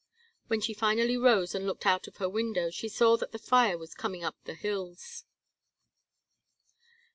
[0.47, 3.77] When she finally rose and looked out of her window she saw that the fire
[3.77, 5.25] was coming up the hills.